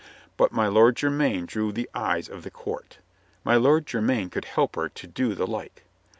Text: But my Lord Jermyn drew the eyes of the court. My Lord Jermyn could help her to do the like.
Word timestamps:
But 0.35 0.51
my 0.51 0.65
Lord 0.67 0.95
Jermyn 0.95 1.45
drew 1.45 1.71
the 1.71 1.87
eyes 1.93 2.27
of 2.27 2.41
the 2.41 2.49
court. 2.49 2.97
My 3.43 3.53
Lord 3.53 3.85
Jermyn 3.85 4.31
could 4.31 4.45
help 4.45 4.75
her 4.75 4.89
to 4.89 5.05
do 5.05 5.35
the 5.35 5.45
like. 5.45 5.83